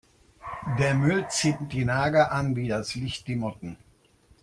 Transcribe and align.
Der 0.79 0.95
Müll 0.95 1.27
zieht 1.29 1.57
die 1.71 1.85
Nager 1.85 2.31
an 2.31 2.55
wie 2.55 2.67
das 2.67 2.95
Licht 2.95 3.27
die 3.27 3.35
Motten. 3.35 3.77